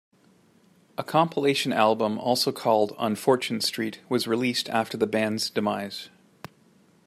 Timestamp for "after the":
4.69-5.05